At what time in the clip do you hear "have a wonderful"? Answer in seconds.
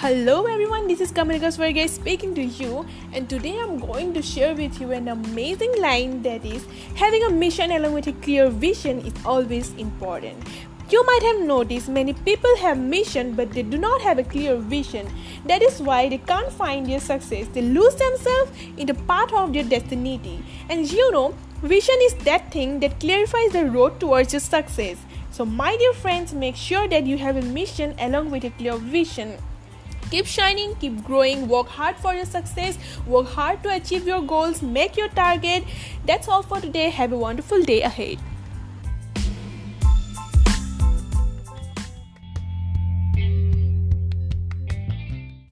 36.90-37.62